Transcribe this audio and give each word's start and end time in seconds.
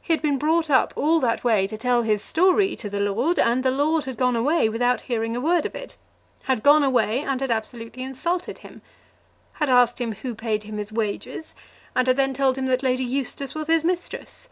He 0.00 0.12
had 0.12 0.22
been 0.22 0.38
brought 0.38 0.70
up 0.70 0.92
all 0.94 1.18
that 1.18 1.42
way 1.42 1.66
to 1.66 1.76
tell 1.76 2.02
his 2.02 2.22
story 2.22 2.76
to 2.76 2.88
the 2.88 3.00
lord, 3.00 3.36
and 3.36 3.64
the 3.64 3.72
lord 3.72 4.04
had 4.04 4.16
gone 4.16 4.36
away 4.36 4.68
without 4.68 5.00
hearing 5.00 5.34
a 5.34 5.40
word 5.40 5.66
of 5.66 5.74
it, 5.74 5.96
had 6.44 6.62
gone 6.62 6.84
away 6.84 7.22
and 7.22 7.40
had 7.40 7.50
absolutely 7.50 8.04
insulted 8.04 8.58
him, 8.58 8.80
had 9.54 9.68
asked 9.68 10.00
him 10.00 10.12
who 10.12 10.36
paid 10.36 10.62
him 10.62 10.78
his 10.78 10.92
wages, 10.92 11.52
and 11.96 12.06
had 12.06 12.16
then 12.16 12.32
told 12.32 12.56
him 12.56 12.66
that 12.66 12.84
Lady 12.84 13.02
Eustace 13.02 13.56
was 13.56 13.66
his 13.66 13.82
mistress. 13.82 14.48